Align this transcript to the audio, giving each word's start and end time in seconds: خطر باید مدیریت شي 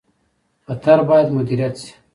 خطر 0.65 0.97
باید 1.09 1.27
مدیریت 1.37 1.75
شي 1.81 1.93